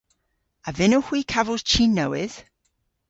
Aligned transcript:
A 0.67 0.69
vynnowgh 0.77 1.07
hwi 1.09 1.21
kavos 1.31 1.63
chi 1.69 1.83
nowydh? 1.87 2.39